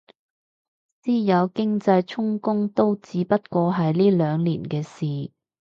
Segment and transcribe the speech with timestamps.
[1.03, 5.31] 私有經濟充公都只不過係呢兩年嘅事